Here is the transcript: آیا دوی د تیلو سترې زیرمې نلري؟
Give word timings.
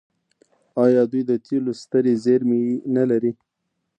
آیا 0.83 1.01
دوی 1.11 1.21
د 1.29 1.31
تیلو 1.45 1.71
سترې 1.81 2.13
زیرمې 2.23 2.61
نلري؟ 2.95 3.31